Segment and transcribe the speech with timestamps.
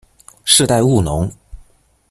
[0.43, 1.31] 世代务农。